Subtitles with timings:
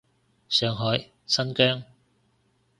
[0.49, 1.83] 上海，新疆